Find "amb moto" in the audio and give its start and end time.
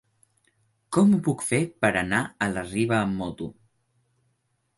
3.03-3.51